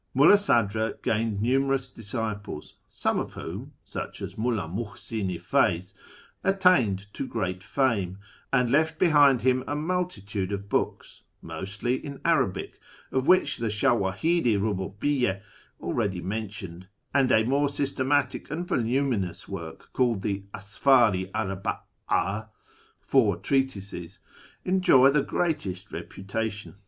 Mulla 0.15 0.33
Sadni 0.35 0.99
gained 1.03 1.43
numerous 1.43 1.91
disciples 1.91 2.77
(some 2.89 3.19
of 3.19 3.33
whom, 3.33 3.73
such 3.85 4.19
as 4.23 4.35
Mulla 4.35 4.67
Muhsin 4.67 5.29
i 5.29 5.37
Feyz, 5.37 5.93
attained 6.43 7.13
to 7.13 7.27
great 7.27 7.61
fame), 7.61 8.17
and 8.51 8.71
left 8.71 8.97
behind 8.97 9.43
him 9.43 9.63
a 9.67 9.75
multitude 9.75 10.51
of 10.51 10.67
books, 10.69 11.21
mostly 11.39 12.03
in 12.03 12.19
Arabic, 12.25 12.79
of 13.11 13.27
which 13.27 13.57
the 13.57 13.67
Shmvd]hid 13.67 14.47
i 14.47 14.57
Ruhubiyy6 14.59 15.39
already 15.79 16.21
mentioned, 16.23 16.87
and 17.13 17.31
a 17.31 17.43
more 17.43 17.67
sys 17.67 17.93
tematic 17.95 18.49
and 18.49 18.67
voluminous 18.67 19.47
work 19.47 19.91
called 19.93 20.23
the 20.23 20.45
Asfdr 20.51 21.29
i 21.31 21.39
arha 21.39 21.69
a{" 22.09 22.47
Four 22.99 23.37
treatises"), 23.37 24.19
enjoy 24.65 25.11
the 25.11 25.21
greatest 25.21 25.91
reputation. 25.91 26.77